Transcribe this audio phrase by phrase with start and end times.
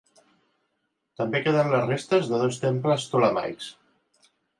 [1.19, 3.69] També queden les restes de dos temples ptolemaics.